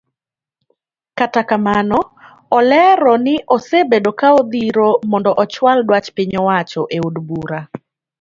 [1.19, 1.99] Kata kamano
[2.57, 7.59] olero ni osebedo ka odhiro mondo ochual duach piny owacho eod bura.